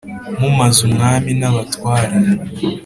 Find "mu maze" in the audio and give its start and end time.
0.39-0.79